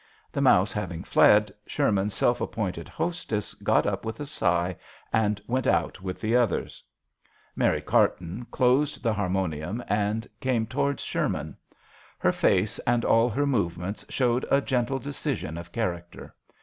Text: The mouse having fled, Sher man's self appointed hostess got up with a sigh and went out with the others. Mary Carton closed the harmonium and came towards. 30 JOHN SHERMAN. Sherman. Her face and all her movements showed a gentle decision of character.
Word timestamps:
The 0.31 0.41
mouse 0.41 0.71
having 0.73 1.03
fled, 1.03 1.51
Sher 1.67 1.91
man's 1.91 2.15
self 2.15 2.41
appointed 2.41 2.87
hostess 2.89 3.53
got 3.53 3.85
up 3.85 4.03
with 4.03 4.19
a 4.19 4.25
sigh 4.25 4.75
and 5.13 5.39
went 5.45 5.67
out 5.67 6.01
with 6.01 6.19
the 6.19 6.35
others. 6.35 6.81
Mary 7.55 7.83
Carton 7.83 8.47
closed 8.49 9.03
the 9.03 9.13
harmonium 9.13 9.83
and 9.87 10.27
came 10.39 10.65
towards. 10.65 11.03
30 11.03 11.05
JOHN 11.05 11.11
SHERMAN. 11.27 11.41
Sherman. 11.49 11.57
Her 12.17 12.31
face 12.31 12.79
and 12.79 13.05
all 13.05 13.29
her 13.29 13.45
movements 13.45 14.03
showed 14.09 14.43
a 14.49 14.59
gentle 14.59 14.97
decision 14.97 15.55
of 15.55 15.71
character. 15.71 16.33